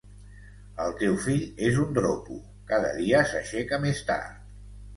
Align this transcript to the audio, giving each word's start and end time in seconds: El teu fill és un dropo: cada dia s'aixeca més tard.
El 0.85 0.95
teu 1.01 1.17
fill 1.25 1.43
és 1.67 1.77
un 1.85 1.93
dropo: 1.99 2.39
cada 2.73 2.91
dia 2.99 3.23
s'aixeca 3.35 3.83
més 3.87 4.05
tard. 4.13 4.45